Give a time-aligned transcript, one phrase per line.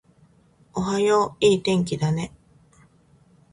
[0.73, 2.33] おはよう、いい天気だね